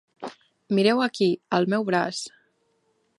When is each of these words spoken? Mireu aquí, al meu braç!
Mireu 0.79 1.03
aquí, 1.07 1.29
al 1.59 1.71
meu 1.75 1.87
braç! 1.91 2.25